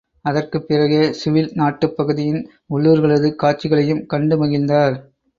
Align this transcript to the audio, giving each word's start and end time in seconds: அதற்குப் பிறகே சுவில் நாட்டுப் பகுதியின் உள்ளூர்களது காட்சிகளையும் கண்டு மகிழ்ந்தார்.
அதற்குப் 0.25 0.67
பிறகே 0.67 1.01
சுவில் 1.11 1.49
நாட்டுப் 1.53 1.93
பகுதியின் 1.97 2.39
உள்ளூர்களது 2.69 3.35
காட்சிகளையும் 3.35 4.05
கண்டு 4.05 4.37
மகிழ்ந்தார். 4.37 4.97